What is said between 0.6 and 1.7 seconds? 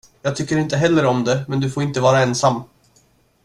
heller om det, men du